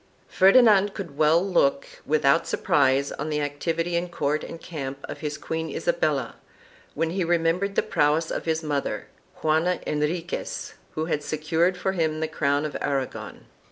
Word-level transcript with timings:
Ferdinand 0.29 0.95
could 0.95 1.15
well 1.15 1.45
look 1.45 1.85
without 2.07 2.47
surprise 2.47 3.11
on 3.11 3.29
the 3.29 3.39
activity 3.39 3.95
in 3.95 4.09
court 4.09 4.43
and 4.43 4.59
camp 4.59 4.97
of 5.03 5.19
his 5.19 5.37
queen 5.37 5.69
Isabella, 5.69 6.37
when 6.95 7.11
he 7.11 7.23
remembered 7.23 7.75
the 7.75 7.83
prowess 7.83 8.31
of 8.31 8.45
his 8.45 8.63
mother, 8.63 9.09
Juana 9.43 9.79
Henri 9.85 10.23
quez, 10.27 10.73
who 10.95 11.05
had 11.05 11.21
secured 11.21 11.77
for 11.77 11.91
him 11.91 12.19
the 12.19 12.27
crown 12.27 12.65
of 12.65 12.75
Aragon. 12.81 13.45